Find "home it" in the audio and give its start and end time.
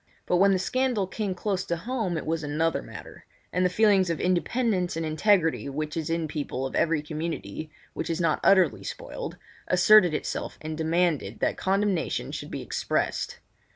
1.69-2.25